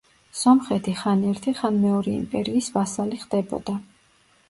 [0.37, 3.81] სომხეთი ხან ერთი ხან მეორე იმპერიის ვასალი ხდებოდა.